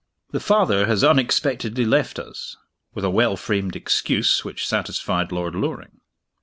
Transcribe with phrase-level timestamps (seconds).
[0.31, 2.57] The Father has unexpectedly left us
[2.95, 6.01] with a well framed excuse which satisfied Lord Loring.